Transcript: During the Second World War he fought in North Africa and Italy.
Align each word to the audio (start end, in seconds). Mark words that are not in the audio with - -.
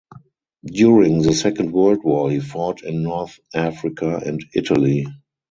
During 0.65 1.21
the 1.21 1.31
Second 1.31 1.73
World 1.73 2.03
War 2.03 2.31
he 2.31 2.39
fought 2.39 2.81
in 2.83 3.03
North 3.03 3.39
Africa 3.53 4.19
and 4.25 4.43
Italy. 4.55 5.05